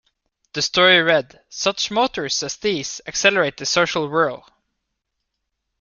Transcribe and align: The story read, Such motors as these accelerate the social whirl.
The 0.53 0.63
story 0.63 0.99
read, 1.03 1.41
Such 1.49 1.91
motors 1.91 2.41
as 2.41 2.57
these 2.57 3.01
accelerate 3.05 3.57
the 3.57 3.67
social 3.67 4.07
whirl. 4.09 4.47